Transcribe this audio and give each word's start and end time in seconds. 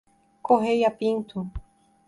Correia 0.41 0.89
Pinto 0.89 1.51